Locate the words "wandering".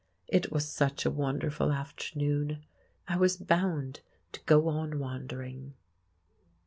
4.97-5.75